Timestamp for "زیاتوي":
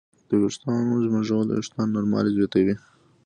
2.37-2.75